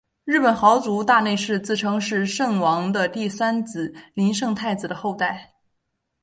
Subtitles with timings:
[0.23, 5.53] 日本豪族大内氏自称是圣王的第三子琳圣太子的后代。